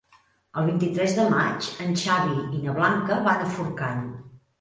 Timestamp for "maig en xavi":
1.33-2.39